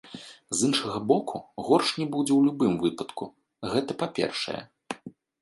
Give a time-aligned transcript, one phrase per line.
[0.59, 3.29] З іншага боку, горш не будзе ў любым выпадку,
[3.75, 4.59] гэта па-першае.